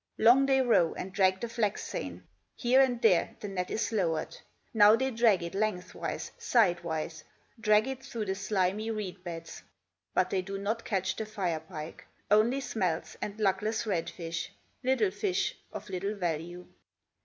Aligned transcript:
Long 0.17 0.47
they 0.47 0.61
row 0.63 0.95
and 0.95 1.13
drag 1.13 1.41
the 1.41 1.47
flax 1.47 1.83
seine, 1.83 2.23
Here 2.55 2.81
and 2.81 2.99
there 3.03 3.35
the 3.39 3.47
net 3.47 3.69
is 3.69 3.91
lowered; 3.91 4.35
Now 4.73 4.95
they 4.95 5.11
drag 5.11 5.43
it 5.43 5.53
lengthwise, 5.53 6.31
sidewise, 6.39 7.23
Drag 7.59 7.87
it 7.87 8.03
through 8.03 8.25
the 8.25 8.33
slimy 8.33 8.89
reed 8.89 9.23
beds; 9.23 9.61
But 10.15 10.31
they 10.31 10.41
do 10.41 10.57
not 10.57 10.85
catch 10.85 11.15
the 11.17 11.27
Fire 11.27 11.59
pike, 11.59 12.03
Only 12.31 12.61
smelts, 12.61 13.15
and 13.21 13.39
luckless 13.39 13.85
red 13.85 14.09
fish, 14.09 14.51
Little 14.81 15.11
fish 15.11 15.55
of 15.71 15.87
little 15.87 16.15
value. 16.15 16.65